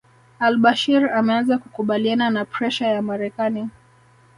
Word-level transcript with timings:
AlBashir 0.39 1.13
ameanza 1.13 1.57
kukubaliana 1.57 2.29
na 2.29 2.45
presha 2.45 2.87
ya 2.87 3.01
Marekani 3.01 3.69